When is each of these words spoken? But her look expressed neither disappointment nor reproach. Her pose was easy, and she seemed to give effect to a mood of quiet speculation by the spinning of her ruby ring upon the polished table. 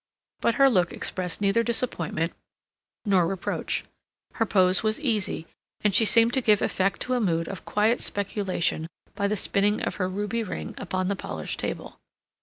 But 0.39 0.55
her 0.55 0.67
look 0.67 0.91
expressed 0.91 1.41
neither 1.41 1.61
disappointment 1.61 2.33
nor 3.05 3.27
reproach. 3.27 3.83
Her 4.33 4.47
pose 4.47 4.81
was 4.81 4.99
easy, 4.99 5.45
and 5.81 5.93
she 5.93 6.05
seemed 6.05 6.33
to 6.33 6.41
give 6.41 6.59
effect 6.63 7.01
to 7.01 7.13
a 7.13 7.21
mood 7.21 7.47
of 7.47 7.65
quiet 7.65 8.01
speculation 8.01 8.87
by 9.13 9.27
the 9.27 9.35
spinning 9.35 9.79
of 9.83 9.97
her 9.97 10.09
ruby 10.09 10.41
ring 10.41 10.73
upon 10.79 11.07
the 11.07 11.15
polished 11.15 11.59
table. 11.59 11.99